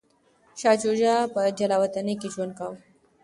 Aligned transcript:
شاه 0.59 0.77
شجاع 0.83 1.19
په 1.33 1.41
جلاوطنۍ 1.59 2.15
کي 2.21 2.27
ژوند 2.33 2.53
کاوه. 2.59 2.77